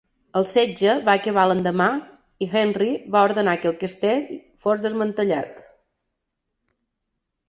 El 0.39 0.45
setge 0.51 0.93
va 1.09 1.13
acabar 1.19 1.41
l'endemà 1.49 1.89
i 2.45 2.47
Henry 2.61 2.87
va 3.15 3.21
ordenar 3.27 3.53
que 3.65 3.69
el 3.73 3.75
castell 3.83 4.23
fos 4.67 4.81
desmantellat. 4.87 5.53